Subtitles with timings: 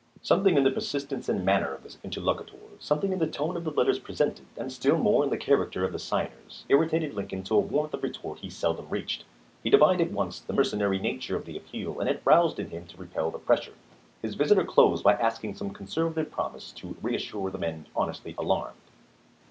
[0.23, 3.69] Something in the persistence and manner of his interlocutor, something in the tone of the
[3.71, 7.59] letters presented, and still more in the character of the signers, irritated Lincoln to a
[7.59, 9.25] warmth of retort he seldom reached.
[9.63, 12.97] He divined at once the mercenary nature of the appeal, and it roused him to
[12.97, 13.75] repel the pressure.
[14.23, 18.79] His visitor closed by asking some con servative promise "to reassure the men honestly alarmed."